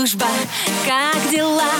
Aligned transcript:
служба, 0.00 0.26
как 0.86 1.30
дела? 1.30 1.72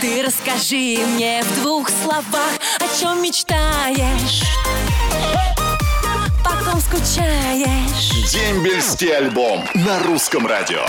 Ты 0.00 0.24
расскажи 0.24 0.98
мне 1.06 1.42
в 1.44 1.62
двух 1.62 1.88
словах, 1.88 2.50
о 2.80 3.00
чем 3.00 3.22
мечтаешь? 3.22 4.42
Потом 6.42 6.80
скучаешь. 6.80 8.32
Дембельский 8.32 9.16
альбом 9.16 9.64
на 9.74 10.00
русском 10.00 10.48
радио. 10.48 10.84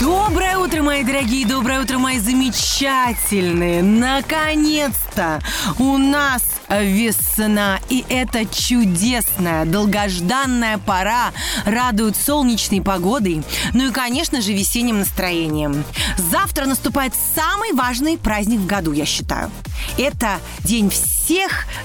Доброе 0.00 0.58
утро, 0.58 0.82
мои 0.82 1.04
дорогие, 1.04 1.46
доброе 1.46 1.82
утро, 1.82 1.98
мои 1.98 2.18
замечательные. 2.18 3.84
Наконец-то 3.84 5.40
у 5.78 5.98
нас 5.98 6.42
весна, 6.68 7.80
и 7.88 8.04
эта 8.08 8.44
чудесная, 8.44 9.64
долгожданная 9.64 10.78
пора 10.78 11.32
радует 11.64 12.16
солнечной 12.16 12.82
погодой, 12.82 13.42
ну 13.72 13.88
и, 13.88 13.90
конечно 13.90 14.40
же, 14.40 14.52
весенним 14.52 15.00
настроением. 15.00 15.84
Завтра 16.30 16.66
наступает 16.66 17.14
самый 17.34 17.72
важный 17.72 18.18
праздник 18.18 18.60
в 18.60 18.66
году, 18.66 18.92
я 18.92 19.06
считаю. 19.06 19.50
Это 19.98 20.38
День 20.64 20.90
всех 20.90 21.15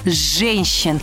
женщин. 0.04 1.00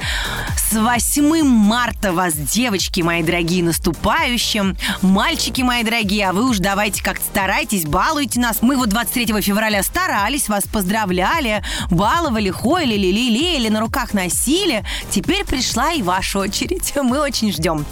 С 0.58 0.74
8 0.74 1.44
марта 1.44 2.14
вас, 2.14 2.34
девочки 2.34 3.02
мои 3.02 3.24
дорогие, 3.24 3.64
наступающим. 3.64 4.78
Мальчики 5.02 5.62
мои 5.62 5.84
дорогие, 5.84 6.30
а 6.30 6.34
вы 6.34 6.50
уж 6.50 6.60
давайте 6.60 7.04
как-то 7.04 7.26
старайтесь, 7.26 7.86
балуйте 7.86 8.40
нас. 8.40 8.62
Мы 8.62 8.78
вот 8.78 8.90
23 8.90 9.42
февраля 9.42 9.84
старались, 9.84 10.50
вас 10.50 10.66
поздравляли, 10.66 11.64
баловали, 11.90 12.50
хоили, 12.50 12.96
лелеяли, 12.96 13.70
на 13.70 13.80
руках 13.80 14.14
носили. 14.14 14.84
Теперь 15.10 15.46
пришла 15.46 15.94
и 15.94 16.02
ваша 16.02 16.40
очередь. 16.40 16.94
Мы 16.96 17.20
очень 17.20 17.52
ждем. 17.52 17.86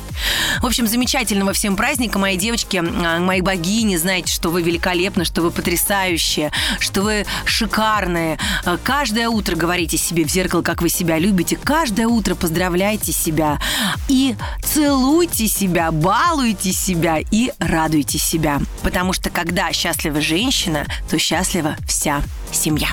В 0.61 0.65
общем, 0.65 0.87
замечательного 0.87 1.53
всем 1.53 1.75
праздника, 1.75 2.19
мои 2.19 2.37
девочки, 2.37 2.77
а, 2.77 3.19
мои 3.19 3.41
богини. 3.41 3.97
Знаете, 3.97 4.31
что 4.33 4.49
вы 4.49 4.61
великолепны, 4.61 5.25
что 5.25 5.41
вы 5.41 5.51
потрясающие, 5.51 6.51
что 6.79 7.01
вы 7.01 7.25
шикарные. 7.45 8.37
А, 8.65 8.77
каждое 8.77 9.29
утро 9.29 9.55
говорите 9.55 9.97
себе 9.97 10.25
в 10.25 10.31
зеркало, 10.37 10.61
как 10.61 10.83
вы 10.83 10.89
себя 10.89 11.17
любите. 11.17 11.57
Каждое 11.63 12.05
утро 12.07 12.35
поздравляйте 12.35 13.11
себя 13.11 13.59
и 14.07 14.35
целуйте 14.61 15.47
себя, 15.47 15.91
балуйте 15.91 16.71
себя 16.73 17.17
и 17.31 17.51
радуйте 17.57 18.19
себя. 18.19 18.61
Потому 18.83 19.13
что 19.13 19.31
когда 19.31 19.73
счастлива 19.73 20.21
женщина, 20.21 20.85
то 21.09 21.17
счастлива 21.17 21.75
вся 21.87 22.21
семья. 22.51 22.89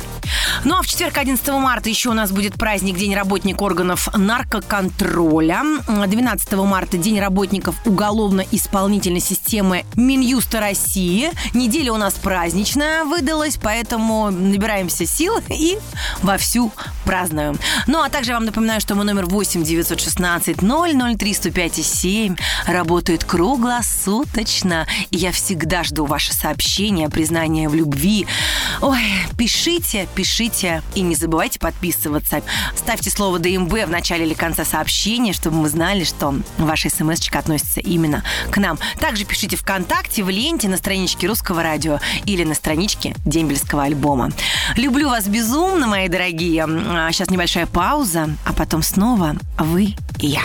Ну 0.65 0.79
а 0.79 0.83
в 0.83 0.87
четверг, 0.87 1.19
11 1.19 1.47
марта, 1.49 1.89
еще 1.89 2.11
у 2.11 2.15
нас 2.15 2.31
будет 2.31 2.55
праздник 2.55 2.97
День 2.97 3.15
работник 3.15 3.61
органов 3.61 4.09
наркоконтроля. 4.15 5.63
12 5.87 6.53
марта 6.53 6.97
День 6.97 7.21
работников 7.21 7.77
уголовно-исполнительной 7.85 9.21
системы 9.21 9.85
Минюста 9.95 10.61
России. 10.61 11.31
Неделя 11.53 11.93
у 11.93 11.97
нас 11.97 12.15
праздничная 12.15 13.05
выдалась, 13.05 13.59
поэтому 13.61 14.31
набираемся 14.31 15.07
сил 15.07 15.35
и 15.49 15.79
вовсю 16.23 16.73
празднуем. 17.05 17.59
Ну 17.87 18.03
а 18.03 18.09
также 18.09 18.33
вам 18.33 18.45
напоминаю, 18.45 18.81
что 18.81 18.95
мой 18.95 19.05
номер 19.05 19.27
8 19.27 19.63
916 19.63 20.57
003 20.59 21.35
105 21.35 21.75
7 21.75 22.37
работает 22.67 23.25
круглосуточно. 23.25 24.87
И 25.11 25.17
я 25.17 25.33
всегда 25.33 25.85
жду 25.85 26.07
ваши 26.07 26.33
сообщения, 26.33 27.09
признания 27.09 27.69
в 27.69 27.75
любви. 27.75 28.27
Ой, 28.81 29.03
пишите, 29.45 30.09
пишите 30.15 30.83
и 30.95 31.03
не 31.03 31.15
забывайте 31.15 31.59
подписываться. 31.59 32.41
Ставьте 32.75 33.11
слово 33.11 33.39
ДМБ 33.39 33.73
в 33.85 33.91
начале 33.91 34.25
или 34.25 34.33
конце 34.33 34.65
сообщения, 34.65 35.35
чтобы 35.35 35.59
мы 35.59 35.69
знали, 35.69 36.05
что 36.05 36.35
ваша 36.57 36.89
смс 36.89 37.29
относится 37.31 37.81
именно 37.81 38.25
к 38.51 38.57
нам. 38.57 38.79
Также 39.01 39.27
пишите 39.27 39.57
ВКонтакте, 39.57 40.25
в 40.25 40.31
ленте, 40.31 40.71
на 40.71 40.79
страничке 40.79 41.27
Русского 41.27 41.63
радио 41.63 42.01
или 42.25 42.43
на 42.43 42.55
страничке 42.55 43.15
Дембельского 43.27 43.83
альбома. 43.83 44.31
Люблю 44.77 45.11
вас 45.11 45.27
безумно, 45.27 45.89
мои 45.89 46.09
дорогие. 46.09 46.65
Сейчас 47.13 47.29
небольшая 47.29 47.67
пауза, 47.67 48.31
а 48.47 48.55
потом 48.55 48.83
снова 48.83 49.37
вы 49.59 49.95
и 50.21 50.29
я. 50.29 50.45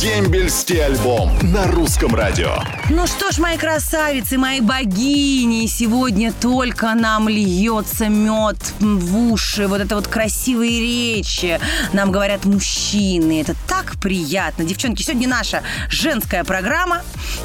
Дембельский 0.00 0.84
альбом 0.84 1.30
на 1.42 1.66
русском 1.66 2.14
радио. 2.14 2.56
Ну 2.88 3.06
что 3.06 3.30
ж, 3.30 3.38
мои 3.38 3.58
красавицы, 3.58 4.38
мои 4.38 4.60
богини, 4.60 5.66
сегодня 5.66 6.32
только 6.32 6.94
нам 6.94 7.28
льется 7.28 8.08
мед 8.08 8.56
в 8.80 9.16
уши, 9.30 9.66
вот 9.68 9.80
это 9.80 9.94
вот 9.94 10.08
красивые 10.08 10.80
речи. 10.80 11.60
Нам 11.92 12.10
говорят 12.10 12.46
мужчины, 12.46 13.42
это 13.42 13.54
так 13.68 14.00
приятно. 14.00 14.64
Девчонки, 14.64 15.02
сегодня 15.02 15.28
наша 15.28 15.62
женская 15.88 16.42
программа, 16.42 17.02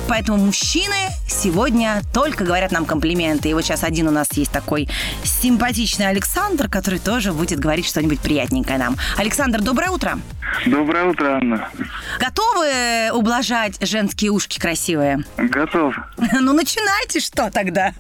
поэтому 0.08 0.38
мужчины 0.38 0.96
сегодня 1.28 2.02
только 2.14 2.46
говорят 2.46 2.72
нам 2.72 2.86
комплименты. 2.86 3.50
И 3.50 3.54
вот 3.54 3.66
сейчас 3.66 3.84
один 3.84 4.08
у 4.08 4.12
нас 4.12 4.30
есть 4.32 4.52
такой 4.52 4.90
симпатичный 5.24 6.08
Александр, 6.08 6.70
который 6.70 7.00
тоже 7.00 7.34
будет 7.34 7.60
говорить 7.60 7.86
что-нибудь 7.86 8.20
приятненькое 8.22 8.80
нам. 8.80 8.98
Александр, 9.18 9.62
доброе 9.62 9.92
утро. 9.92 10.18
Доброе 10.66 11.06
утро, 11.06 11.38
Анна. 11.38 11.70
Готовы 12.20 13.12
ублажать 13.14 13.78
женские 13.82 14.32
ушки 14.32 14.60
красивые? 14.60 15.24
Готов. 15.38 15.96
Ну, 16.40 16.54
начинайте 16.54 17.20
что 17.20 17.52
тогда? 17.52 17.94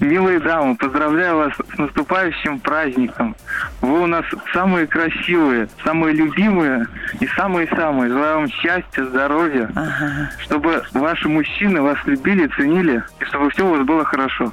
Милые 0.00 0.40
дамы, 0.40 0.76
поздравляю 0.76 1.36
вас 1.36 1.52
с 1.74 1.78
наступающим 1.78 2.58
праздником. 2.58 3.36
Вы 3.80 4.02
у 4.02 4.06
нас 4.06 4.24
самые 4.52 4.86
красивые, 4.86 5.68
самые 5.84 6.14
любимые 6.14 6.86
и 7.20 7.26
самые-самые. 7.28 8.10
Желаю 8.10 8.36
вам 8.38 8.48
счастья, 8.48 9.04
здоровья, 9.04 9.70
ага. 9.74 10.30
чтобы 10.38 10.82
ваши 10.92 11.28
мужчины 11.28 11.82
вас 11.82 11.98
любили, 12.06 12.48
ценили, 12.56 13.04
и 13.20 13.24
чтобы 13.26 13.50
все 13.50 13.66
у 13.66 13.70
вас 13.70 13.86
было 13.86 14.04
хорошо. 14.04 14.52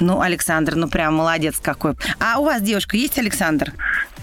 Ну, 0.00 0.20
Александр, 0.20 0.74
ну 0.74 0.88
прям 0.88 1.14
молодец 1.16 1.58
какой. 1.62 1.94
А 2.18 2.38
у 2.38 2.44
вас 2.44 2.62
девушка 2.62 2.96
есть, 2.96 3.18
Александр? 3.18 3.72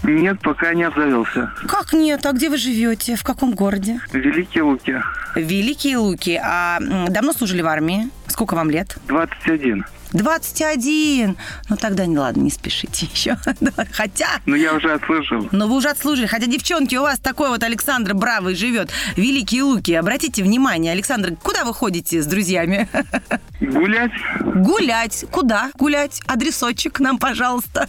Нет, 0.02 0.40
пока 0.40 0.74
не 0.74 0.84
обзавелся. 0.84 1.52
Как 1.66 1.92
нет? 1.92 2.24
А 2.26 2.32
где 2.32 2.48
вы 2.50 2.56
живете? 2.58 3.16
В 3.16 3.22
каком 3.24 3.54
городе? 3.54 4.00
Великие 4.12 4.62
Луки. 4.62 5.02
Великие 5.34 5.96
Луки. 5.98 6.40
А 6.42 6.78
давно 7.08 7.32
служили 7.32 7.62
в 7.62 7.66
армии? 7.66 8.08
Сколько 8.28 8.54
вам 8.54 8.70
лет? 8.70 8.96
21. 9.08 9.84
21. 10.12 11.36
Ну 11.68 11.76
тогда 11.76 12.06
не 12.06 12.16
ладно, 12.16 12.42
не 12.42 12.50
спешите 12.50 13.06
еще. 13.12 13.36
Хотя... 13.92 14.28
Ну 14.46 14.54
я 14.54 14.72
уже 14.74 14.92
отслужил. 14.92 15.48
Но 15.52 15.66
вы 15.66 15.76
уже 15.76 15.88
отслужили. 15.88 16.26
Хотя, 16.26 16.46
девчонки, 16.46 16.94
у 16.94 17.02
вас 17.02 17.18
такой 17.18 17.48
вот 17.48 17.62
Александр 17.62 18.14
Бравый 18.14 18.54
живет. 18.54 18.90
Великие 19.16 19.62
Луки. 19.64 19.92
Обратите 19.92 20.42
внимание, 20.42 20.92
Александр, 20.92 21.34
куда 21.42 21.64
вы 21.64 21.74
ходите 21.74 22.22
с 22.22 22.26
друзьями? 22.26 22.88
Гулять. 23.60 24.12
Гулять. 24.40 25.24
Куда 25.30 25.70
гулять? 25.74 26.20
Адресочек 26.26 27.00
нам, 27.00 27.18
пожалуйста. 27.18 27.88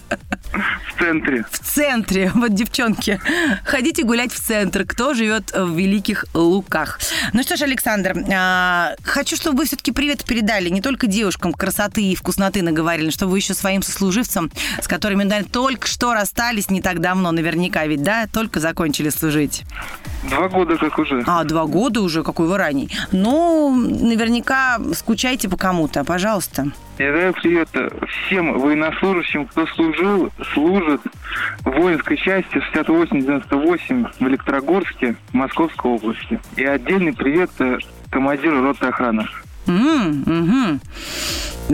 В 0.98 1.00
центре. 1.00 1.46
В 1.52 1.60
центре. 1.60 2.32
Вот, 2.38 2.54
девчонки, 2.54 3.20
ходите 3.66 4.04
гулять 4.04 4.32
в 4.32 4.40
центр. 4.40 4.84
Кто 4.86 5.14
живет 5.14 5.52
в 5.52 5.76
Великих 5.76 6.26
Луках? 6.34 7.00
Ну 7.34 7.44
что 7.44 7.56
ж, 7.56 7.64
Александр, 7.64 8.16
а, 8.34 8.94
хочу, 9.04 9.36
чтобы 9.36 9.58
вы 9.58 9.66
все-таки 9.66 9.92
привет 9.92 10.24
передали 10.24 10.70
не 10.70 10.82
только 10.82 11.08
девушкам 11.08 11.54
красоты 11.54 12.04
и 12.04 12.16
вкусноты 12.16 12.62
наговорили, 12.62 13.10
чтобы 13.10 13.34
вы 13.34 13.40
еще 13.40 13.54
своим 13.54 13.82
сослуживцам, 13.82 14.52
с 14.82 14.88
которыми 14.88 15.24
да, 15.24 15.42
только 15.44 15.88
что 15.88 16.14
расстались 16.14 16.70
не 16.70 16.82
так 16.82 17.00
давно, 17.00 17.32
наверняка 17.32 17.86
ведь, 17.86 18.04
да, 18.04 18.28
только 18.32 18.60
закончили 18.60 19.10
служить. 19.10 19.64
Два 20.30 20.48
года 20.50 20.78
как 20.78 20.98
уже. 21.00 21.24
А, 21.26 21.44
два 21.44 21.66
года 21.66 22.02
уже, 22.02 22.24
какой 22.24 22.48
вы 22.48 22.58
ранний. 22.58 22.90
Ну, 23.12 23.76
наверняка 23.76 24.80
скучайте 24.94 25.50
по 25.50 25.58
кому-то, 25.58 26.04
пожалуйста. 26.04 26.68
Передаю 26.98 27.34
привет 27.34 27.70
всем 28.08 28.58
военнослужащим, 28.58 29.46
кто 29.46 29.68
служил, 29.68 30.32
служит 30.54 30.87
в 30.88 31.70
воинской 31.70 32.18
части 32.18 32.62
68-98 32.74 34.12
в 34.20 34.28
Электрогорске, 34.28 35.16
Московской 35.34 35.92
области. 35.92 36.40
И 36.56 36.64
отдельный 36.64 37.14
привет 37.14 37.52
командиру 38.10 38.62
роты 38.62 38.88
охраны. 38.88 39.28
Mm, 39.68 40.80
угу. 40.80 40.80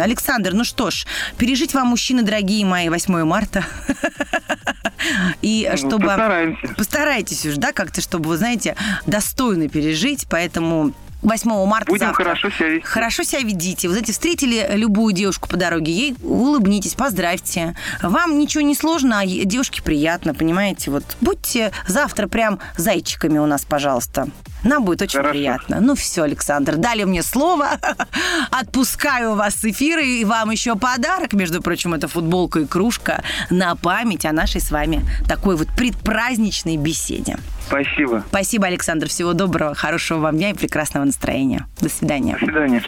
Александр, 0.01 0.53
ну 0.53 0.63
что 0.63 0.89
ж, 0.89 1.05
пережить 1.37 1.73
вам, 1.73 1.89
мужчины 1.89 2.23
дорогие 2.23 2.65
мои, 2.65 2.89
8 2.89 3.23
марта. 3.23 3.63
И 5.41 5.67
ну, 5.69 5.77
чтобы... 5.77 6.07
Постараемся. 6.07 6.67
Постарайтесь 6.75 7.45
уж, 7.45 7.55
да, 7.55 7.71
как-то, 7.71 8.01
чтобы, 8.01 8.29
вы 8.29 8.37
знаете, 8.37 8.75
достойно 9.05 9.69
пережить, 9.69 10.25
поэтому 10.29 10.93
8 11.23 11.65
марта 11.65 11.91
Будем 11.91 12.07
завтра. 12.07 12.23
хорошо 12.25 12.49
себя 12.49 12.67
вести. 12.69 12.85
Хорошо 12.87 13.23
себя 13.23 13.41
ведите. 13.41 13.87
Вы 13.87 13.93
знаете, 13.93 14.11
встретили 14.11 14.67
любую 14.73 15.13
девушку 15.13 15.47
по 15.47 15.57
дороге, 15.57 15.91
ей 15.91 16.15
улыбнитесь, 16.21 16.93
поздравьте. 16.95 17.75
Вам 18.01 18.37
ничего 18.37 18.61
не 18.61 18.75
сложно, 18.75 19.19
а 19.19 19.25
девушке 19.25 19.81
приятно, 19.81 20.33
понимаете? 20.33 20.91
Вот 20.91 21.03
будьте 21.21 21.71
завтра 21.87 22.27
прям 22.27 22.59
зайчиками 22.77 23.37
у 23.39 23.45
нас, 23.45 23.63
пожалуйста. 23.65 24.27
Нам 24.63 24.85
будет 24.85 25.01
очень 25.01 25.17
Хорошо. 25.17 25.31
приятно. 25.33 25.79
Ну 25.81 25.95
все, 25.95 26.23
Александр, 26.23 26.77
дали 26.77 27.03
мне 27.03 27.21
слово. 27.21 27.71
Отпускаю 28.51 29.35
вас 29.35 29.55
с 29.55 29.65
эфира. 29.65 30.01
И 30.01 30.23
вам 30.23 30.51
еще 30.51 30.75
подарок. 30.75 31.33
Между 31.33 31.61
прочим, 31.61 31.93
это 31.93 32.07
футболка 32.07 32.59
и 32.61 32.65
кружка 32.65 33.23
на 33.49 33.75
память 33.75 34.25
о 34.25 34.31
нашей 34.31 34.61
с 34.61 34.71
вами 34.71 35.05
такой 35.27 35.57
вот 35.57 35.67
предпраздничной 35.75 36.77
беседе. 36.77 37.37
Спасибо. 37.67 38.23
Спасибо, 38.29 38.67
Александр. 38.67 39.09
Всего 39.09 39.33
доброго, 39.33 39.75
хорошего 39.75 40.19
вам 40.19 40.37
дня 40.37 40.51
и 40.51 40.53
прекрасного 40.53 41.05
настроения. 41.05 41.67
До 41.81 41.89
свидания. 41.89 42.37
До 42.39 42.45
свидания. 42.45 42.83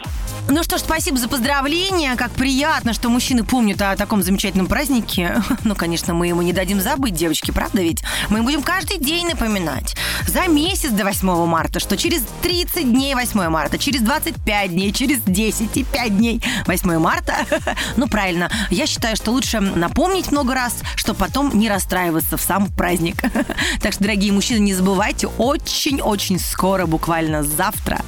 Ну 0.48 0.62
что 0.62 0.78
ж, 0.78 0.80
спасибо 0.80 1.18
за 1.18 1.28
поздравления. 1.28 2.14
Как 2.14 2.30
приятно, 2.30 2.92
что 2.92 3.08
мужчины 3.08 3.42
помнят 3.42 3.82
о 3.82 3.96
таком 3.96 4.22
замечательном 4.22 4.66
празднике. 4.66 5.42
Ну, 5.64 5.74
конечно, 5.74 6.14
мы 6.14 6.28
ему 6.28 6.42
не 6.42 6.52
дадим 6.52 6.80
забыть, 6.80 7.14
девочки, 7.14 7.50
правда 7.50 7.82
ведь? 7.82 8.02
Мы 8.28 8.42
будем 8.42 8.62
каждый 8.62 8.98
день 8.98 9.26
напоминать. 9.26 9.96
За 10.28 10.46
месяц 10.46 10.90
до 10.90 11.04
8 11.04 11.46
марта, 11.46 11.80
что 11.80 11.96
через 11.96 12.22
30 12.42 12.92
дней 12.92 13.14
8 13.14 13.48
марта, 13.48 13.78
через 13.78 14.02
25 14.02 14.70
дней, 14.70 14.92
через 14.92 15.22
10 15.22 15.76
и 15.76 15.82
5 15.84 16.16
дней 16.16 16.42
8 16.66 16.98
марта. 16.98 17.34
Ну, 17.96 18.06
правильно. 18.06 18.50
Я 18.70 18.86
считаю, 18.86 19.16
что 19.16 19.32
лучше 19.32 19.60
напомнить 19.60 20.30
много 20.30 20.54
раз, 20.54 20.76
чтобы 20.94 21.18
потом 21.18 21.58
не 21.58 21.68
расстраиваться 21.68 22.36
в 22.36 22.42
сам 22.42 22.68
праздник. 22.68 23.16
Так 23.80 23.92
что, 23.92 24.04
дорогие 24.04 24.32
мужчины, 24.32 24.65
не 24.66 24.74
забывайте, 24.74 25.28
очень-очень 25.28 26.40
скоро, 26.40 26.86
буквально 26.86 27.44
завтра, 27.44 28.00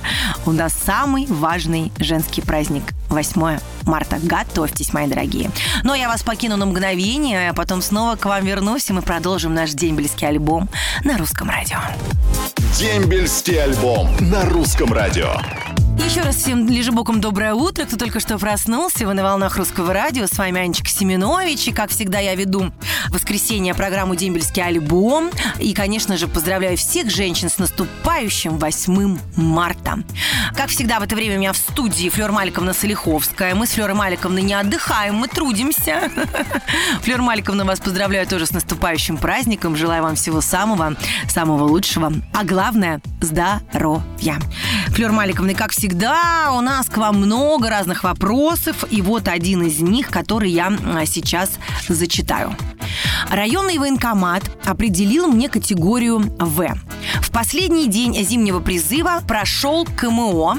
у 0.44 0.50
нас 0.50 0.74
самый 0.74 1.26
важный 1.26 1.92
женский 2.00 2.42
праздник 2.42 2.82
8 3.10 3.60
марта. 3.84 4.18
Готовьтесь, 4.20 4.92
мои 4.92 5.06
дорогие. 5.06 5.52
Но 5.84 5.94
я 5.94 6.08
вас 6.08 6.24
покину 6.24 6.56
на 6.56 6.66
мгновение, 6.66 7.50
а 7.50 7.54
потом 7.54 7.80
снова 7.80 8.16
к 8.16 8.24
вам 8.24 8.44
вернусь, 8.44 8.90
и 8.90 8.92
мы 8.92 9.02
продолжим 9.02 9.54
наш 9.54 9.70
дембельский 9.70 10.26
альбом 10.26 10.68
на 11.04 11.16
русском 11.16 11.48
радио. 11.48 11.78
Дембельский 12.76 13.62
альбом 13.62 14.08
на 14.18 14.44
русском 14.44 14.92
радио. 14.92 15.36
Еще 16.04 16.22
раз 16.22 16.36
всем 16.36 16.66
лежебоком 16.68 17.20
доброе 17.20 17.54
утро. 17.54 17.84
Кто 17.84 17.96
только 17.96 18.20
что 18.20 18.38
проснулся, 18.38 19.06
вы 19.06 19.14
на 19.14 19.22
волнах 19.22 19.56
русского 19.56 19.92
радио. 19.92 20.26
С 20.26 20.38
вами 20.38 20.60
Анечка 20.60 20.88
Семенович. 20.88 21.68
И, 21.68 21.72
как 21.72 21.90
всегда, 21.90 22.18
я 22.18 22.34
веду 22.34 22.72
в 23.08 23.14
воскресенье 23.14 23.74
программу 23.74 24.14
«Дембельский 24.14 24.62
альбом». 24.62 25.30
И, 25.58 25.74
конечно 25.74 26.16
же, 26.16 26.28
поздравляю 26.28 26.76
всех 26.76 27.10
женщин 27.10 27.50
с 27.50 27.58
наступающим 27.58 28.58
8 28.58 29.18
марта. 29.36 29.98
Как 30.56 30.68
всегда, 30.70 31.00
в 31.00 31.02
это 31.02 31.14
время 31.14 31.36
у 31.36 31.40
меня 31.40 31.52
в 31.52 31.56
студии 31.56 32.08
Флёр 32.08 32.32
Маликовна 32.32 32.72
Солиховская. 32.72 33.54
Мы 33.54 33.66
с 33.66 33.70
Флёрой 33.70 33.94
Маликовной 33.94 34.42
не 34.42 34.54
отдыхаем, 34.54 35.16
мы 35.16 35.28
трудимся. 35.28 36.10
Флёр 37.02 37.22
Маликовна 37.22 37.64
вас 37.64 37.80
поздравляю 37.80 38.26
тоже 38.26 38.46
с 38.46 38.52
наступающим 38.52 39.18
праздником. 39.18 39.76
Желаю 39.76 40.02
вам 40.04 40.14
всего 40.14 40.40
самого, 40.40 40.96
самого 41.28 41.64
лучшего. 41.64 42.12
А 42.32 42.44
главное– 42.44 43.00
здоровья. 43.20 44.38
Флёр 44.88 45.12
Маликовна, 45.12 45.54
как 45.54 45.72
всегда, 45.72 45.87
всегда, 45.88 46.52
у 46.52 46.60
нас 46.60 46.86
к 46.86 46.98
вам 46.98 47.16
много 47.16 47.70
разных 47.70 48.04
вопросов, 48.04 48.84
и 48.90 49.00
вот 49.00 49.26
один 49.26 49.62
из 49.62 49.80
них, 49.80 50.08
который 50.08 50.50
я 50.50 50.70
сейчас 51.06 51.52
зачитаю. 51.88 52.54
Районный 53.30 53.78
военкомат 53.78 54.42
определил 54.66 55.28
мне 55.28 55.48
категорию 55.48 56.18
В. 56.38 56.74
В 57.22 57.30
последний 57.30 57.88
день 57.88 58.14
зимнего 58.22 58.60
призыва 58.60 59.22
прошел 59.26 59.86
КМО 59.86 60.58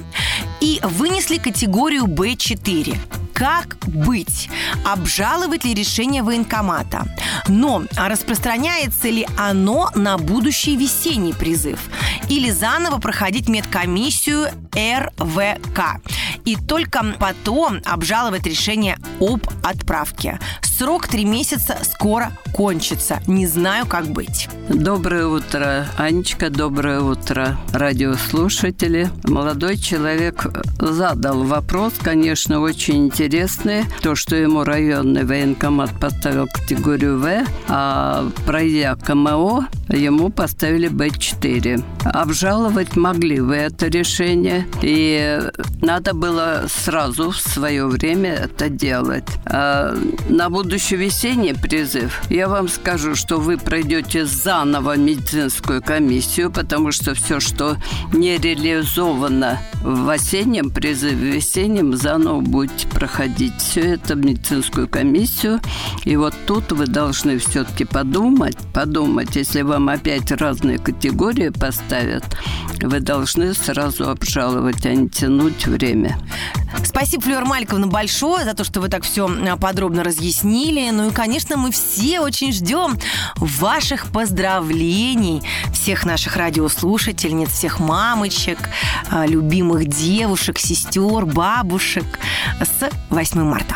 и 0.62 0.80
вынесли 0.84 1.38
категорию 1.38 2.06
Б4 2.06 2.98
как 3.40 3.78
быть? 3.88 4.50
Обжаловать 4.84 5.64
ли 5.64 5.74
решение 5.74 6.24
военкомата? 6.24 7.08
Но 7.48 7.84
распространяется 7.96 9.10
ли 9.10 9.26
оно 9.38 9.92
на 9.96 10.18
будущий 10.18 10.76
весенний 10.76 11.32
призыв? 11.32 11.80
Или 12.28 12.52
заново 12.52 13.00
проходить 13.00 13.48
медкомиссию 13.48 14.50
РВК? 14.76 16.02
И 16.44 16.58
только 16.58 17.16
потом 17.18 17.80
обжаловать 17.86 18.46
решение 18.46 18.98
об 19.22 19.48
отправке. 19.64 20.38
Срок 20.80 21.10
три 21.10 21.26
месяца 21.26 21.78
скоро 21.84 22.32
кончится. 22.54 23.20
Не 23.28 23.48
знаю, 23.48 23.86
как 23.86 24.06
быть. 24.08 24.48
Доброе 24.70 25.28
утро, 25.28 25.86
Анечка. 25.98 26.50
Доброе 26.50 27.02
утро, 27.02 27.58
радиослушатели. 27.74 29.10
Молодой 29.26 29.76
человек 29.76 30.46
задал 30.80 31.44
вопрос, 31.44 31.96
конечно, 32.02 32.62
очень 32.62 33.08
интересный. 33.08 33.84
То, 34.02 34.16
что 34.16 34.38
ему 34.38 34.64
районный 34.64 35.26
военкомат 35.26 35.92
поставил 36.00 36.48
категорию 36.48 37.20
В, 37.20 37.46
а 37.68 38.30
пройдя 38.46 38.96
КМО, 38.96 39.68
ему 39.90 40.30
поставили 40.30 40.88
Б4. 40.88 41.84
Обжаловать 42.06 42.96
могли 42.96 43.42
вы 43.42 43.56
это 43.56 43.88
решение, 43.88 44.66
и 44.82 45.42
надо 45.82 46.14
было 46.14 46.68
сразу 46.70 47.32
в 47.32 47.38
свое 47.38 47.86
время 47.88 48.34
это 48.34 48.70
делать. 48.70 49.28
А 49.46 49.94
на 50.30 50.50
будущий 50.70 50.98
весенний 50.98 51.54
призыв 51.54 52.22
я 52.30 52.48
вам 52.48 52.68
скажу, 52.68 53.16
что 53.16 53.38
вы 53.38 53.58
пройдете 53.58 54.26
заново 54.26 54.98
медицинскую 54.98 55.82
комиссию, 55.82 56.52
потому 56.52 56.92
что 56.92 57.16
все, 57.16 57.40
что 57.40 57.78
не 58.14 58.38
реализовано 58.38 59.60
в 59.82 60.08
осеннем 60.08 60.70
призыве, 60.70 61.16
в 61.16 61.36
весеннем 61.36 61.98
заново 61.98 62.42
будете 62.42 62.88
проходить 62.88 63.58
все 63.58 63.82
это 63.96 64.14
медицинскую 64.14 64.88
комиссию. 64.88 65.60
И 66.06 66.16
вот 66.18 66.36
тут 66.46 66.72
вы 66.72 66.86
должны 66.86 67.40
все-таки 67.40 67.86
подумать, 67.86 68.58
подумать, 68.72 69.36
если 69.36 69.64
вам 69.64 69.90
опять 69.90 70.32
разные 70.32 70.78
категории 70.78 71.50
поставят, 71.50 72.38
вы 72.80 73.00
должны 73.00 73.56
сразу 73.56 74.08
обжаловать, 74.08 74.86
а 74.86 74.94
не 74.94 75.10
тянуть 75.10 75.66
время. 75.66 76.16
Спасибо, 76.84 77.24
Флюр 77.24 77.46
Мальковна, 77.46 77.88
большое 77.88 78.46
за 78.46 78.54
то, 78.54 78.64
что 78.64 78.82
вы 78.82 78.90
так 78.90 79.04
все 79.04 79.30
подробно 79.58 80.04
разъяснили. 80.04 80.90
Ну 80.92 81.10
и, 81.10 81.12
конечно, 81.12 81.58
мы 81.58 81.72
все 81.72 82.20
очень 82.20 82.52
ждем 82.52 82.98
ваших 83.36 84.08
поздравлений, 84.08 85.42
всех 85.74 86.06
наших 86.06 86.36
радиослушательниц, 86.36 87.50
всех 87.50 87.80
мамочек, 87.80 88.58
а, 89.10 89.26
любимых 89.26 89.88
девушек, 89.88 90.60
сестер, 90.60 91.26
бабушек 91.26 92.20
с 92.60 92.90
8 93.10 93.44
марта. 93.44 93.76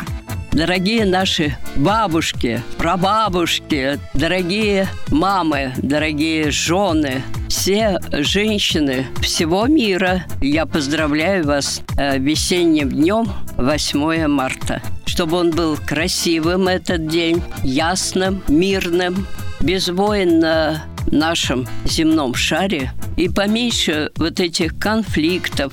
Дорогие 0.54 1.04
наши 1.04 1.56
бабушки, 1.74 2.62
прабабушки, 2.78 3.98
дорогие 4.14 4.86
мамы, 5.10 5.72
дорогие 5.78 6.52
жены, 6.52 7.24
все 7.48 7.98
женщины 8.12 9.08
всего 9.20 9.66
мира, 9.66 10.26
я 10.40 10.64
поздравляю 10.64 11.44
вас 11.44 11.82
э, 11.98 12.20
весенним 12.20 12.88
днем 12.88 13.26
8 13.56 14.28
марта. 14.28 14.80
Чтобы 15.06 15.38
он 15.38 15.50
был 15.50 15.76
красивым 15.76 16.68
этот 16.68 17.08
день, 17.08 17.42
ясным, 17.64 18.40
мирным, 18.46 19.26
без 19.58 19.88
войн 19.88 20.38
на 20.38 20.84
нашем 21.08 21.66
земном 21.84 22.36
шаре 22.36 22.92
и 23.16 23.28
поменьше 23.28 24.12
вот 24.14 24.38
этих 24.38 24.78
конфликтов, 24.78 25.72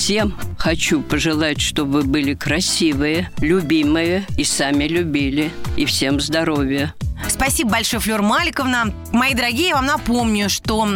Всем 0.00 0.34
хочу 0.56 1.02
пожелать, 1.02 1.60
чтобы 1.60 2.00
вы 2.00 2.04
были 2.04 2.32
красивые, 2.32 3.30
любимые 3.42 4.24
и 4.38 4.44
сами 4.44 4.84
любили. 4.84 5.50
И 5.76 5.84
всем 5.84 6.20
здоровья. 6.20 6.94
Спасибо 7.30 7.70
большое, 7.70 8.00
Флёр 8.00 8.22
Маликовна. 8.22 8.92
Мои 9.12 9.34
дорогие, 9.34 9.68
я 9.68 9.76
вам 9.76 9.86
напомню, 9.86 10.50
что 10.50 10.86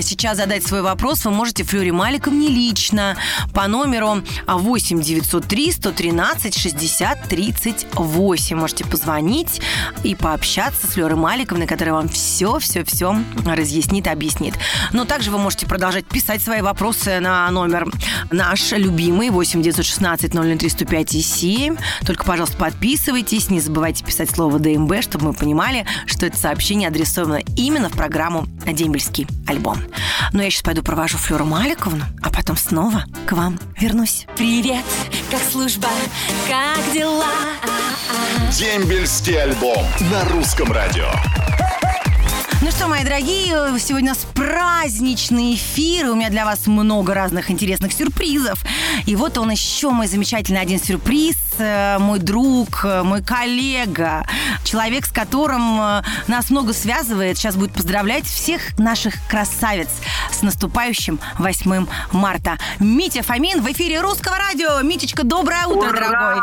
сейчас 0.00 0.38
задать 0.38 0.66
свой 0.66 0.82
вопрос 0.82 1.24
вы 1.24 1.30
можете 1.30 1.62
Флёре 1.62 1.92
Маликовне 1.92 2.48
лично 2.48 3.16
по 3.52 3.68
номеру 3.68 4.22
8 4.46 5.00
903 5.00 5.72
113 5.72 6.58
60 6.58 7.28
38. 7.28 8.56
Можете 8.56 8.84
позвонить 8.84 9.60
и 10.02 10.14
пообщаться 10.14 10.86
с 10.86 10.90
Флёрой 10.90 11.16
Маликовной, 11.16 11.66
которая 11.66 11.94
вам 11.94 12.08
все-все-все 12.08 13.16
разъяснит, 13.46 14.08
объяснит. 14.08 14.54
Но 14.92 15.04
также 15.04 15.30
вы 15.30 15.38
можете 15.38 15.66
продолжать 15.66 16.06
писать 16.06 16.42
свои 16.42 16.60
вопросы 16.60 17.20
на 17.20 17.48
номер 17.50 17.88
наш 18.30 18.72
любимый 18.72 19.30
8 19.30 19.62
916 19.62 20.32
003 20.32 20.68
105 20.68 21.14
и 21.14 21.22
7. 21.22 21.76
Только, 22.06 22.24
пожалуйста, 22.24 22.56
подписывайтесь, 22.56 23.48
не 23.48 23.60
забывайте 23.60 24.04
писать 24.04 24.30
слово 24.30 24.58
ДМБ, 24.58 25.02
чтобы 25.02 25.26
мы 25.26 25.32
понимали, 25.32 25.83
что 26.06 26.26
это 26.26 26.36
сообщение 26.36 26.88
адресовано 26.88 27.40
именно 27.56 27.88
в 27.88 27.92
программу 27.92 28.46
«Дембельский 28.66 29.26
альбом». 29.46 29.78
Но 30.32 30.42
я 30.42 30.50
сейчас 30.50 30.62
пойду 30.62 30.82
провожу 30.82 31.18
Флюру 31.18 31.44
Маликовну, 31.44 32.04
а 32.22 32.30
потом 32.30 32.56
снова 32.56 33.04
к 33.26 33.32
вам 33.32 33.58
вернусь. 33.78 34.26
Привет, 34.36 34.84
как 35.30 35.40
служба, 35.42 35.88
как 36.48 36.92
дела? 36.92 37.26
Дембельский 38.52 39.40
альбом 39.40 39.84
на 40.10 40.24
русском 40.30 40.70
радио. 40.72 41.08
Ну 42.62 42.70
что, 42.70 42.88
мои 42.88 43.04
дорогие, 43.04 43.78
сегодня 43.78 44.12
у 44.12 44.14
нас 44.14 44.26
праздничный 44.34 45.54
эфир, 45.54 46.06
и 46.06 46.08
у 46.08 46.14
меня 46.14 46.30
для 46.30 46.46
вас 46.46 46.66
много 46.66 47.12
разных 47.12 47.50
интересных 47.50 47.92
сюрпризов. 47.92 48.64
И 49.04 49.16
вот 49.16 49.36
он 49.36 49.50
еще 49.50 49.90
мой 49.90 50.06
замечательный 50.06 50.60
один 50.60 50.80
сюрприз– 50.82 51.36
мой 51.58 52.18
друг, 52.18 52.84
э, 52.84 53.02
мой 53.02 53.22
коллега, 53.22 54.26
человек, 54.64 55.06
с 55.06 55.12
которым 55.12 55.80
э, 55.80 56.02
нас 56.28 56.50
много 56.50 56.72
связывает, 56.72 57.36
сейчас 57.36 57.56
будет 57.56 57.72
поздравлять 57.72 58.24
всех 58.24 58.78
наших 58.78 59.14
красавиц 59.28 59.88
с 60.30 60.42
наступающим 60.42 61.18
8 61.38 61.86
марта. 62.12 62.58
Митя 62.80 63.22
Фомин 63.22 63.60
в 63.62 63.70
эфире 63.72 64.00
Русского 64.00 64.36
радио. 64.38 64.80
Митечка, 64.82 65.24
доброе 65.24 65.66
утро, 65.66 65.88
Ура! 65.88 66.08
дорогой. 66.08 66.42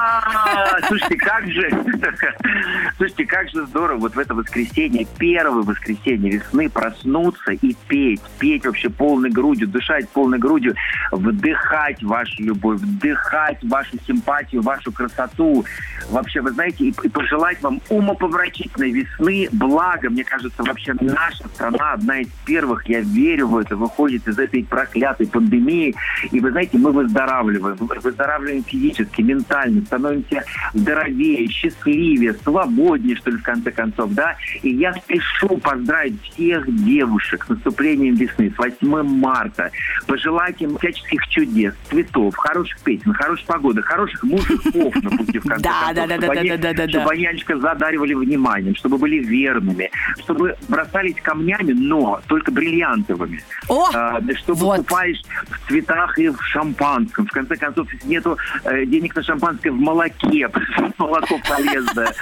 Слушайте, 0.87 1.15
как 1.17 1.47
же, 1.47 1.69
слушайте, 2.97 3.25
как 3.25 3.49
же 3.49 3.65
здорово 3.67 3.99
вот 3.99 4.15
в 4.15 4.19
это 4.19 4.33
воскресенье, 4.33 5.07
первое 5.17 5.63
воскресенье 5.63 6.31
весны 6.31 6.69
проснуться 6.69 7.51
и 7.51 7.75
петь, 7.87 8.21
петь 8.39 8.65
вообще 8.65 8.89
полной 8.89 9.29
грудью, 9.29 9.67
дышать 9.67 10.09
полной 10.09 10.39
грудью, 10.39 10.75
вдыхать 11.11 12.01
вашу 12.03 12.43
любовь, 12.43 12.79
вдыхать 12.79 13.63
вашу 13.63 13.97
симпатию, 14.05 14.61
вашу 14.61 14.91
красоту. 15.01 15.65
Вообще, 16.09 16.41
вы 16.41 16.51
знаете, 16.51 16.85
и, 16.85 16.93
и 17.03 17.09
пожелать 17.09 17.61
вам 17.61 17.81
умопомрачительной 17.89 18.91
весны, 18.91 19.47
благо, 19.51 20.09
мне 20.09 20.23
кажется, 20.23 20.63
вообще 20.63 20.93
наша 20.99 21.47
страна 21.49 21.93
одна 21.93 22.19
из 22.19 22.27
первых, 22.45 22.87
я 22.87 23.01
верю 23.01 23.47
в 23.47 23.57
это, 23.57 23.75
выходит 23.75 24.27
из 24.27 24.37
этой 24.37 24.63
проклятой 24.63 25.27
пандемии. 25.27 25.95
И 26.31 26.39
вы 26.39 26.51
знаете, 26.51 26.77
мы 26.77 26.91
выздоравливаем, 26.91 27.75
выздоравливаем 27.77 28.63
физически, 28.63 29.21
ментально, 29.21 29.81
становимся 29.85 30.43
здоровее, 30.73 31.47
счастливее, 31.47 32.33
свободнее, 32.33 33.15
что 33.15 33.31
ли, 33.31 33.37
в 33.37 33.43
конце 33.43 33.71
концов, 33.71 34.11
да. 34.11 34.35
И 34.63 34.69
я 34.69 34.93
спешу 34.93 35.57
поздравить 35.57 36.21
всех 36.23 36.65
девушек 36.83 37.45
с 37.45 37.49
наступлением 37.49 38.15
весны, 38.15 38.51
с 38.53 38.57
8 38.57 39.03
марта, 39.03 39.71
пожелать 40.07 40.61
им 40.61 40.77
всяческих 40.77 41.27
чудес, 41.29 41.73
цветов, 41.89 42.35
хороших 42.35 42.79
песен, 42.81 43.13
хорошей 43.13 43.45
погоды, 43.45 43.81
хороших 43.81 44.23
мужиков 44.23 44.90
на 44.95 45.09
пути, 45.17 45.39
в 45.39 45.43
конце 45.47 45.63
Да, 45.63 45.85
концов, 45.87 45.95
да, 45.95 46.07
да, 46.07 46.15
чтобы 46.15 46.35
да, 46.35 46.39
они- 46.41 46.49
да, 46.49 46.57
да, 46.57 46.73
да, 46.73 46.89
чтобы 46.89 47.11
они, 47.11 47.25
Анечка, 47.25 47.57
задаривали 47.59 48.13
вниманием, 48.13 48.75
чтобы 48.75 48.97
были 48.97 49.19
верными, 49.19 49.89
чтобы 50.23 50.55
бросались 50.67 51.15
камнями, 51.21 51.73
но 51.73 52.21
только 52.27 52.51
бриллиантовыми. 52.51 53.41
О, 53.67 53.89
А, 53.93 54.19
чтобы 54.37 54.59
вот. 54.61 54.77
купались 54.79 55.21
в 55.49 55.67
цветах 55.67 56.17
и 56.19 56.29
в 56.29 56.41
шампанском. 56.43 57.25
В 57.25 57.31
конце 57.31 57.55
концов, 57.55 57.91
если 57.93 58.07
нету 58.07 58.37
э, 58.65 58.85
денег 58.85 59.15
на 59.15 59.23
шампанское 59.23 59.71
в 59.71 59.79
молоке, 59.79 60.49
молоко 60.97 61.39
полезное. 61.47 62.13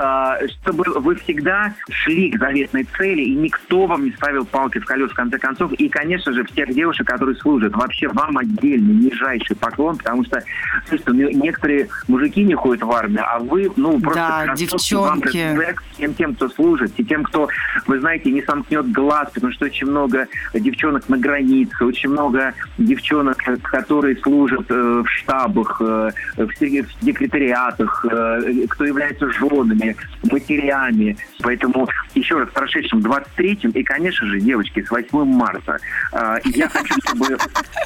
А, 0.00 0.38
чтобы 0.62 0.84
вы 1.00 1.16
всегда 1.16 1.74
шли 1.90 2.30
к 2.30 2.38
заветной 2.38 2.84
цели, 2.96 3.22
и 3.22 3.34
никто 3.34 3.86
вам 3.86 4.04
не 4.04 4.12
ставил 4.12 4.44
палки 4.44 4.78
в 4.78 4.84
колес, 4.84 5.10
в 5.10 5.14
конце 5.14 5.38
концов. 5.38 5.72
И, 5.74 5.88
конечно 5.88 6.32
же, 6.32 6.44
всех 6.44 6.72
девушек, 6.72 7.06
которые 7.06 7.36
служат. 7.36 7.74
Вообще, 7.74 8.08
вам 8.08 8.38
отдельный, 8.38 8.94
нижайший 8.94 9.56
поклон, 9.56 9.96
потому 9.96 10.24
что, 10.24 10.42
слушайте, 10.88 11.12
ну, 11.12 11.28
некоторые 11.30 11.88
мужики 12.06 12.42
не 12.44 12.54
ходят 12.54 12.82
в 12.82 12.90
армию, 12.92 13.24
а 13.26 13.38
вы, 13.38 13.70
ну, 13.76 14.00
просто 14.00 14.20
Да, 14.20 14.44
вам 14.46 14.56
девчонки. 14.56 15.36
респект 15.36 15.84
всем 15.94 16.14
тем, 16.14 16.34
кто 16.34 16.48
служит, 16.50 16.92
и 16.96 17.04
тем, 17.04 17.24
кто, 17.24 17.48
вы 17.86 18.00
знаете, 18.00 18.30
не 18.30 18.42
сомкнет 18.42 18.90
глаз, 18.92 19.30
потому 19.34 19.52
что 19.52 19.64
очень 19.66 19.86
много 19.88 20.26
девчонок 20.54 21.08
на 21.08 21.16
границе, 21.18 21.84
очень 21.84 22.10
много 22.10 22.54
девчонок, 22.78 23.36
которые 23.62 24.16
служат 24.18 24.66
э, 24.70 25.02
в 25.04 25.08
штабах, 25.08 25.80
э, 25.80 26.10
в 26.36 26.50
се- 26.58 26.82
в 26.82 27.04
секретариатах, 27.04 28.04
э, 28.10 28.66
кто 28.68 28.84
является 28.84 29.30
женами, 29.32 29.96
матерями. 30.30 31.16
Поэтому 31.42 31.88
еще 32.14 32.38
раз 32.38 32.48
прошедшим 32.50 33.00
23-м 33.00 33.70
и, 33.72 33.82
конечно 33.82 34.26
же, 34.26 34.40
девочки, 34.40 34.82
с 34.82 34.90
8 34.90 35.24
марта. 35.24 35.78
Э, 36.12 36.36
и 36.44 36.50
я 36.58 36.68
хочу, 36.68 36.94
чтобы... 37.04 37.36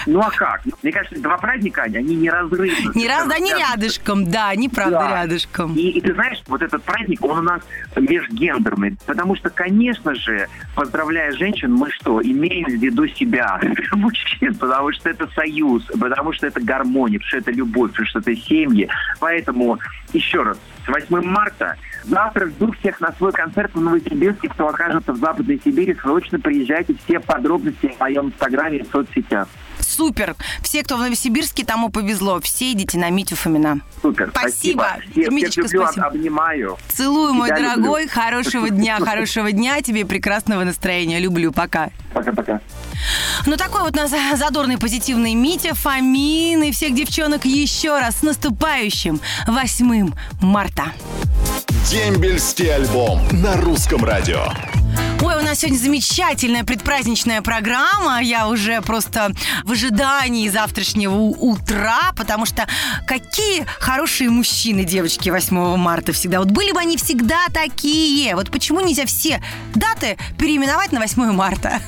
Ну 0.07 0.21
а 0.21 0.31
как? 0.31 0.61
Мне 0.83 0.92
кажется, 0.92 1.21
два 1.21 1.38
праздника, 1.38 1.83
они 1.83 2.14
неразрывны. 2.16 2.92
не 2.95 3.09
раз, 3.09 3.26
да, 3.28 3.38
не 3.38 3.49
Связаны. 3.50 3.62
Рядышком, 4.02 4.30
да, 4.30 4.54
неправда 4.54 4.99
Да. 4.99 5.23
рядышком. 5.23 5.75
И, 5.75 5.90
и 5.90 6.00
ты 6.00 6.14
знаешь, 6.14 6.42
вот 6.47 6.62
этот 6.62 6.82
праздник, 6.82 7.25
он 7.25 7.38
у 7.38 7.42
нас 7.42 7.62
межгендерный. 7.97 8.97
Потому 9.06 9.37
что, 9.37 9.50
конечно 9.50 10.14
же, 10.14 10.49
поздравляя 10.75 11.32
женщин, 11.32 11.73
мы 11.75 11.90
что, 11.90 12.21
имеем 12.23 12.66
в 12.66 12.82
виду 12.82 13.06
себя, 13.09 13.61
мужчин, 13.92 14.54
потому 14.54 14.92
что 14.92 15.11
это 15.11 15.28
союз, 15.35 15.85
потому 16.00 16.32
что 16.32 16.47
это 16.47 16.61
гармония, 16.61 17.18
потому 17.18 17.28
что 17.28 17.38
это 17.38 17.50
любовь, 17.52 17.90
потому 17.90 18.09
что 18.09 18.18
это 18.21 18.35
семьи. 18.37 18.88
Поэтому, 19.21 19.78
еще 20.12 20.42
раз, 20.42 20.59
с 20.85 20.88
8 20.88 21.23
марта 21.25 21.76
завтра 22.04 22.49
жду 22.49 22.73
всех 22.73 23.00
на 23.00 23.12
свой 23.12 23.32
концерт 23.32 23.73
в 23.75 23.80
Новосибирске, 23.80 24.49
кто 24.49 24.68
окажется 24.68 25.12
в 25.12 25.16
Западной 25.16 25.61
Сибири, 25.64 25.94
срочно 25.94 26.40
приезжайте, 26.40 26.97
все 27.04 27.21
подробности 27.21 27.88
в 27.97 28.00
моем 28.00 28.26
инстаграме 28.28 28.78
и 28.78 28.85
соцсетях. 28.90 29.49
Супер. 29.97 30.37
Все, 30.63 30.83
кто 30.83 30.97
в 30.97 31.01
Новосибирске, 31.01 31.65
тому 31.65 31.91
повезло. 31.91 32.41
Все 32.41 32.73
идите 32.73 32.99
на 32.99 33.11
Митю 33.11 33.37
Фомина. 33.37 33.81
Супер, 34.01 34.31
Спасибо. 34.31 34.87
спасибо. 34.97 35.13
Всех, 35.13 35.51
всех 35.53 35.57
люблю, 35.65 35.83
спасибо. 35.85 36.07
обнимаю. 36.07 36.79
Целую, 36.89 37.35
мой 37.35 37.49
Тебя 37.49 37.59
люблю. 37.59 37.75
дорогой. 37.77 38.09
Хорошего 38.09 38.71
дня, 38.71 38.99
хорошего 38.99 39.53
дня. 39.53 39.81
Тебе 39.83 40.05
прекрасного 40.07 40.65
настроения. 40.65 41.19
Люблю. 41.21 41.53
Пока. 41.53 41.91
Пока-пока. 42.15 42.61
Ну, 43.47 43.57
такой 43.57 43.83
вот 43.83 43.93
у 43.95 43.97
нас 43.97 44.13
задорный, 44.39 44.79
позитивный 44.79 45.35
Митя 45.35 45.75
Фомин. 45.75 46.63
И 46.63 46.73
всех 46.73 46.95
девчонок 46.95 47.45
еще 47.45 47.99
раз 47.99 48.19
с 48.19 48.23
наступающим 48.23 49.21
8 49.47 50.11
марта. 50.41 50.85
Дембельский 51.91 52.73
альбом 52.75 53.21
на 53.33 53.57
русском 53.57 54.05
радио. 54.05 54.45
Ой, 55.23 55.37
у 55.37 55.41
нас 55.41 55.61
сегодня 55.61 55.79
замечательная 55.79 56.65
предпраздничная 56.65 57.43
программа. 57.43 58.21
Я 58.21 58.49
уже 58.49 58.81
просто 58.81 59.33
в 59.63 59.71
ожидании 59.71 60.49
завтрашнего 60.49 61.15
утра, 61.15 62.13
потому 62.17 62.45
что 62.45 62.67
какие 63.07 63.65
хорошие 63.79 64.31
мужчины, 64.31 64.85
девочки, 64.85 65.31
8 65.31 65.77
марта 65.77 66.13
всегда. 66.13 66.41
Вот 66.41 66.51
были 66.51 66.73
бы 66.73 66.81
они 66.81 66.97
всегда 66.97 67.47
такие. 67.55 68.35
Вот 68.35 68.51
почему 68.51 68.81
нельзя 68.81 69.07
все 69.07 69.41
даты 69.77 70.17
переименовать 70.39 70.91
на 70.91 70.99
8 70.99 71.31
марта? 71.31 71.81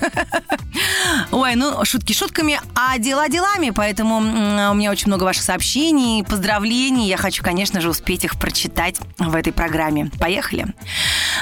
Ой, 1.32 1.56
ну, 1.56 1.84
шутки 1.84 2.12
шутками, 2.12 2.60
а 2.74 2.98
дела 2.98 3.28
делами, 3.28 3.70
поэтому 3.70 4.18
м, 4.18 4.70
у 4.70 4.74
меня 4.74 4.92
очень 4.92 5.08
много 5.08 5.24
ваших 5.24 5.42
сообщений, 5.42 6.22
поздравлений. 6.22 7.08
Я 7.08 7.16
хочу, 7.16 7.42
конечно 7.42 7.80
же, 7.80 7.90
успеть 7.90 8.24
их 8.24 8.38
прочитать 8.38 8.96
в 9.18 9.34
этой 9.34 9.52
программе. 9.52 10.10
Поехали. 10.20 10.66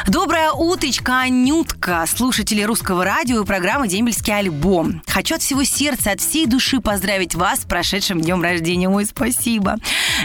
Доброе 0.07 0.52
утречко, 0.52 1.28
Анютка, 1.52 2.06
слушатели 2.06 2.62
русского 2.62 3.04
радио 3.04 3.42
и 3.42 3.44
программы 3.44 3.87
«Дембельский 3.87 4.35
альбом». 4.35 5.02
Хочу 5.06 5.35
от 5.35 5.42
всего 5.42 5.64
сердца, 5.64 6.12
от 6.12 6.21
всей 6.23 6.47
души 6.47 6.80
поздравить 6.80 7.35
вас 7.35 7.61
с 7.61 7.64
прошедшим 7.64 8.23
днем 8.23 8.42
рождения. 8.42 8.88
Ой, 8.88 9.04
спасибо. 9.04 9.76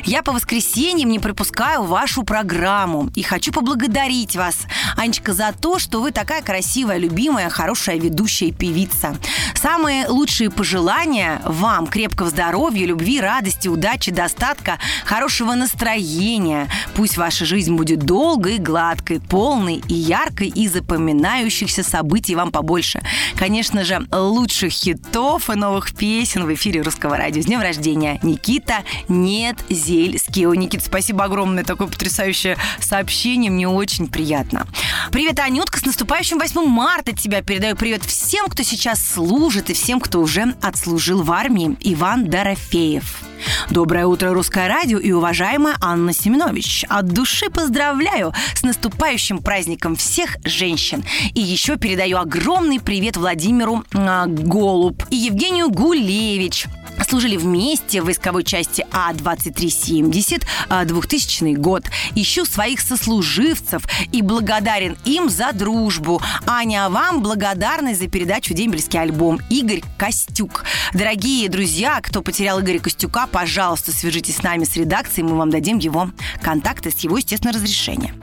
Я 0.05 0.24
по 0.24 0.31
воскресеньям 0.31 1.10
не 1.10 1.19
пропускаю 1.19 1.84
вашу 1.84 2.24
программу. 2.24 3.10
И 3.13 3.24
хочу 3.24 3.51
поблагодарить 3.51 4.38
вас, 4.38 4.55
Анечка, 4.96 5.34
за 5.34 5.51
то, 5.51 5.79
что 5.79 6.01
вы 6.01 6.13
такая 6.13 6.41
красивая, 6.41 6.98
любимая, 6.98 7.50
хорошая 7.50 7.98
ведущая 8.00 8.53
певица. 8.53 9.17
Самые 9.53 10.07
лучшие 10.07 10.50
пожелания 10.50 11.41
вам 11.43 11.88
крепкого 11.88 12.29
здоровья, 12.29 12.86
любви, 12.86 13.19
радости, 13.19 13.67
удачи, 13.67 14.12
достатка, 14.12 14.79
хорошего 15.03 15.55
настроения. 15.55 16.69
Пусть 16.96 17.17
ваша 17.17 17.46
жизнь 17.46 17.75
будет 17.75 18.00
долгой 18.00 18.60
гладкой, 18.60 19.19
полной 19.19 19.84
и 19.89 19.93
яркой, 19.93 20.48
и 20.48 20.69
запоминающихся 21.17 21.83
событий 21.83 22.36
вам 22.36 22.51
побольше. 22.51 23.01
Конечно 23.36 23.83
же, 23.83 24.05
лучших 24.12 24.71
хитов 24.71 25.50
и 25.50 25.55
новых 25.55 25.95
песен 25.95 26.45
в 26.45 26.53
эфире 26.53 26.81
Русского 26.81 27.17
радио. 27.17 27.41
С 27.41 27.45
днем 27.45 27.62
рождения, 27.62 28.19
Никита 28.21 28.83
Недзельский. 29.07 30.45
Ой, 30.45 30.57
Никита, 30.57 30.86
спасибо 30.86 31.24
огромное, 31.24 31.63
такое 31.63 31.88
потрясающее 31.88 32.57
сообщение, 32.79 33.51
мне 33.51 33.67
очень 33.67 34.07
приятно. 34.07 34.67
Привет, 35.12 35.39
Анютка, 35.39 35.79
с 35.79 35.86
наступающим 35.86 36.38
8 36.38 36.65
марта 36.65 37.15
тебя 37.15 37.41
передаю 37.41 37.75
привет 37.75 38.03
всем, 38.03 38.47
кто 38.47 38.63
сейчас 38.63 39.03
служит 39.03 39.69
и 39.69 39.74
всем, 39.74 40.00
кто 40.00 40.21
уже 40.21 40.55
отслужил 40.62 41.24
в 41.24 41.31
армии. 41.31 41.77
Иван 41.81 42.29
Дорофеев. 42.29 43.26
Доброе 43.70 44.06
утро, 44.06 44.34
Русское 44.34 44.67
радио 44.67 44.98
и 44.98 45.12
уважаемая 45.12 45.75
Анна 45.82 46.13
Семенович. 46.13 46.86
От 46.89 47.08
души 47.08 47.50
поздравляю 47.50 48.34
с 48.53 48.63
наступающим 48.63 49.39
праздником 49.39 49.96
всех 49.96 50.38
женщин. 50.44 51.03
И 51.34 51.41
еще 51.41 51.77
передаю 51.77 52.17
огромный 52.17 52.79
привет 52.79 53.17
Владимиру 53.17 53.84
а, 53.94 54.25
Голуб 54.27 55.03
и 55.10 55.15
Евгению 55.15 55.70
Гулевич. 55.70 56.67
Служили 57.05 57.37
вместе 57.37 58.01
в 58.01 58.05
войсковой 58.05 58.43
части 58.43 58.85
А-2370, 58.91 60.43
а, 60.69 60.85
2000 60.85 61.55
год. 61.55 61.85
Ищу 62.15 62.45
своих 62.45 62.79
сослуживцев 62.81 63.83
и 64.11 64.21
благодарен 64.21 64.97
им 65.05 65.29
за 65.29 65.51
дружбу. 65.53 66.21
Аня, 66.45 66.85
а 66.85 66.89
вам 66.89 67.21
благодарность 67.21 67.99
за 67.99 68.07
передачу 68.07 68.53
«Дембельский 68.53 68.99
альбом». 68.99 69.39
Игорь 69.49 69.81
Костюк. 69.97 70.65
Дорогие 70.93 71.49
друзья, 71.49 71.99
кто 72.01 72.21
потерял 72.21 72.61
Игоря 72.61 72.79
Костюка, 72.79 73.27
пожалуйста, 73.27 73.91
свяжитесь 73.91 74.37
с 74.37 74.43
нами, 74.43 74.63
с 74.63 74.75
редакцией, 74.75 75.27
мы 75.27 75.37
вам 75.37 75.49
дадим 75.49 75.77
его 75.77 76.09
контакты 76.41 76.91
с 76.91 76.99
его, 76.99 77.17
естественно, 77.17 77.53
разрешения. 77.53 78.13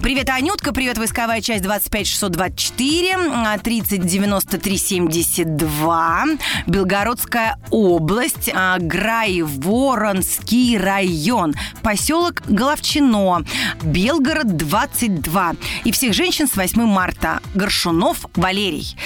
Привет, 0.00 0.28
Анютка, 0.30 0.72
привет, 0.72 0.98
войсковая 0.98 1.40
часть 1.40 1.64
25624, 1.64 3.16
а, 3.16 3.58
309372, 3.58 6.24
Белгородская 6.66 7.58
область. 7.70 8.11
Область, 8.12 8.50
а, 8.54 8.76
Грай, 8.78 9.40
Воронский 9.40 10.76
район, 10.76 11.54
поселок 11.82 12.42
Головчино, 12.46 13.42
Белгород 13.82 14.54
22. 14.54 15.54
И 15.84 15.92
всех 15.92 16.12
женщин 16.12 16.46
с 16.46 16.54
8 16.54 16.84
марта. 16.84 17.40
Горшунов 17.54 18.26
Валерий. 18.34 18.96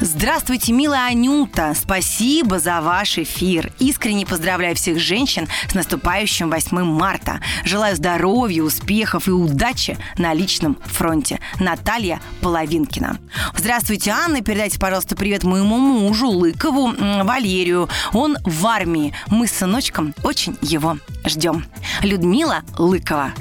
Здравствуйте, 0.00 0.72
милая 0.72 1.08
Анюта. 1.08 1.74
Спасибо 1.74 2.60
за 2.60 2.80
ваш 2.80 3.18
эфир. 3.18 3.72
Искренне 3.80 4.24
поздравляю 4.24 4.76
всех 4.76 5.00
женщин 5.00 5.48
с 5.68 5.74
наступающим 5.74 6.50
8 6.50 6.84
марта. 6.84 7.40
Желаю 7.64 7.96
здоровья, 7.96 8.62
успехов 8.62 9.26
и 9.26 9.32
удачи 9.32 9.98
на 10.16 10.34
личном 10.34 10.78
фронте. 10.84 11.40
Наталья 11.58 12.20
Половинкина. 12.42 13.18
Здравствуйте, 13.56 14.12
Анна. 14.12 14.40
Передайте, 14.40 14.78
пожалуйста, 14.78 15.16
привет 15.16 15.42
моему 15.42 15.78
мужу 15.78 16.28
Лыкову 16.28 16.94
Валерию. 17.24 17.88
Он 18.12 18.36
в 18.44 18.66
армии. 18.68 19.12
Мы 19.26 19.48
с 19.48 19.52
сыночком 19.52 20.14
очень 20.22 20.56
его 20.62 20.98
ждем. 21.26 21.66
Людмила 22.02 22.62
Лыкова. 22.78 23.32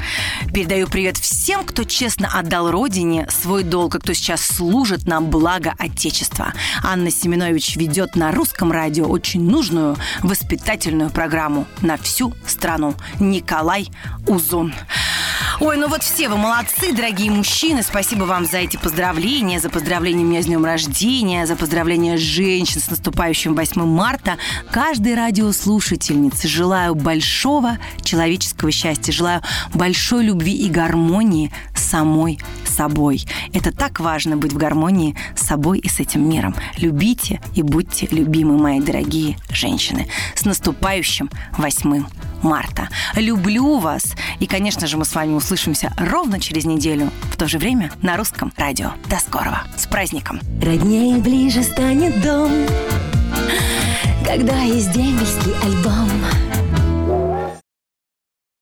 Передаю 0.53 0.87
привет 0.87 1.17
всем, 1.17 1.63
кто 1.65 1.83
честно 1.83 2.29
отдал 2.33 2.71
Родине 2.71 3.27
свой 3.29 3.63
долг, 3.63 3.95
и 3.95 3.99
кто 3.99 4.13
сейчас 4.13 4.41
служит 4.41 5.05
на 5.05 5.21
благо 5.21 5.73
Отечества. 5.77 6.53
Анна 6.83 7.11
Семенович 7.11 7.75
ведет 7.75 8.15
на 8.15 8.31
русском 8.31 8.71
радио 8.71 9.05
очень 9.05 9.43
нужную 9.43 9.97
воспитательную 10.21 11.09
программу 11.09 11.67
на 11.81 11.97
всю 11.97 12.33
страну. 12.45 12.95
Николай 13.19 13.89
Узун. 14.27 14.73
Ой, 15.59 15.75
ну 15.75 15.87
вот 15.87 16.03
все 16.03 16.29
вы 16.29 16.37
молодцы, 16.37 16.93
дорогие 16.93 17.31
мужчины. 17.31 17.81
Спасибо 17.81 18.25
вам 18.25 18.45
за 18.45 18.57
эти 18.57 18.77
поздравления, 18.77 19.59
за 19.59 19.71
поздравления 19.71 20.23
меня 20.23 20.43
с 20.43 20.45
днем 20.45 20.63
рождения, 20.63 21.47
за 21.47 21.55
поздравления 21.55 22.15
женщин 22.17 22.79
с 22.79 22.91
наступающим 22.91 23.55
8 23.55 23.83
марта. 23.83 24.37
Каждой 24.69 25.15
радиослушательнице 25.15 26.47
желаю 26.47 26.93
большого 26.93 27.79
человеческого 28.03 28.71
счастья, 28.71 29.11
желаю 29.11 29.41
большой 29.73 30.25
любви 30.25 30.53
и 30.55 30.69
гармонии 30.69 31.51
самой 31.87 32.39
собой. 32.65 33.25
Это 33.53 33.71
так 33.71 33.99
важно 33.99 34.37
быть 34.37 34.53
в 34.53 34.57
гармонии 34.57 35.15
с 35.35 35.45
собой 35.45 35.79
и 35.79 35.87
с 35.87 35.99
этим 35.99 36.29
миром. 36.29 36.55
Любите 36.77 37.41
и 37.55 37.61
будьте 37.61 38.07
любимы, 38.11 38.57
мои 38.57 38.79
дорогие 38.79 39.37
женщины. 39.49 40.07
С 40.35 40.45
наступающим 40.45 41.29
8 41.57 42.05
марта. 42.43 42.89
Люблю 43.15 43.79
вас. 43.79 44.13
И, 44.39 44.45
конечно 44.45 44.87
же, 44.87 44.97
мы 44.97 45.05
с 45.05 45.15
вами 45.15 45.33
услышимся 45.33 45.93
ровно 45.97 46.39
через 46.39 46.65
неделю 46.65 47.11
в 47.31 47.37
то 47.37 47.47
же 47.47 47.57
время 47.57 47.91
на 48.01 48.17
русском 48.17 48.53
радио. 48.57 48.91
До 49.09 49.17
скорого. 49.17 49.63
С 49.75 49.87
праздником. 49.87 50.39
Роднее 50.61 51.17
ближе 51.17 51.63
станет 51.63 52.21
дом, 52.21 52.51
когда 54.25 54.61
есть 54.61 54.91
дембельский 54.91 55.53
альбом. 55.63 56.09